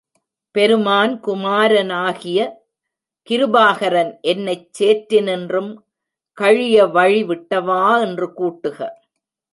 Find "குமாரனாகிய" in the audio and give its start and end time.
1.25-2.39